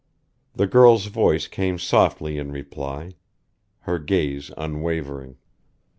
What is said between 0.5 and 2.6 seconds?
The girl's voice came softly in